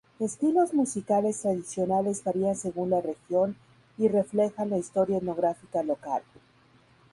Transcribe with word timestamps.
Estilos 0.17 0.73
musicales 0.73 1.41
tradicionales 1.41 2.23
varían 2.23 2.55
según 2.55 2.89
la 2.89 3.01
región 3.01 3.55
y 3.99 4.07
reflejan 4.07 4.71
la 4.71 4.79
historia 4.79 5.17
etnográfica 5.17 5.83
local. 5.83 6.23